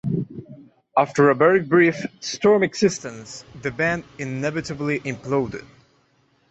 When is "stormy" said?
2.21-2.65